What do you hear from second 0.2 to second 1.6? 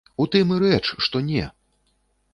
У тым і рэч, што не!